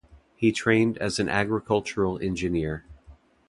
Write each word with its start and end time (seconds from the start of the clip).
He 0.35 0.51
trained 0.51 0.97
as 0.97 1.19
an 1.19 1.29
agricultural 1.29 2.17
engineer. 2.23 2.85